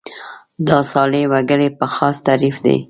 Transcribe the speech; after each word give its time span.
دا 0.67 0.77
صالح 0.91 1.21
وګړي 1.31 1.69
په 1.79 1.85
خاص 1.95 2.15
تعریف 2.27 2.55
دي. 2.65 2.77